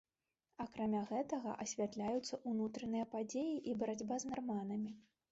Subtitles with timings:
[0.63, 4.91] Акрамя гэтага асвятляюцца ўнутраныя падзеі і барацьба з нарманамі.